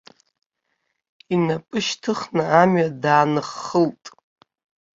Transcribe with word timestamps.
Инапы 1.33 1.77
шьҭыхны 1.85 2.43
амҩа 2.61 2.87
дааныххылт. 3.01 4.03